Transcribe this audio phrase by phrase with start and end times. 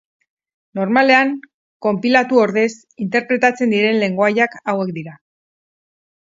[0.77, 1.33] Normalean
[1.87, 2.71] konpilatu ordez
[3.05, 5.15] interpretatzen diren lengoaiak hauek dira.